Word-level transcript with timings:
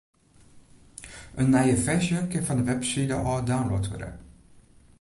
In 1.43 1.51
nije 1.55 1.75
ferzje 1.83 2.19
kin 2.31 2.45
fan 2.47 2.59
de 2.61 2.65
webside 2.69 3.15
ôf 3.31 3.41
download 3.51 3.85
wurde. 3.91 4.09